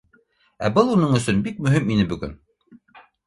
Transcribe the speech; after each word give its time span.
Ә 0.69 0.71
был 0.77 0.89
үның 0.93 1.13
өсөн 1.19 1.43
бик 1.47 1.61
мөһим 1.67 1.93
ине 1.97 2.09
бөгөн 2.13 2.35